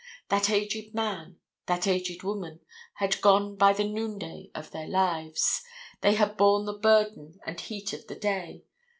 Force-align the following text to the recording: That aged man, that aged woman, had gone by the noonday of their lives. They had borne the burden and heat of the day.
That 0.29 0.49
aged 0.49 0.95
man, 0.95 1.37
that 1.67 1.85
aged 1.85 2.23
woman, 2.23 2.61
had 2.95 3.21
gone 3.21 3.55
by 3.55 3.71
the 3.71 3.83
noonday 3.83 4.49
of 4.55 4.71
their 4.71 4.87
lives. 4.87 5.61
They 6.01 6.15
had 6.15 6.37
borne 6.37 6.65
the 6.65 6.73
burden 6.73 7.39
and 7.45 7.59
heat 7.61 7.93
of 7.93 8.07
the 8.07 8.15
day. 8.15 8.63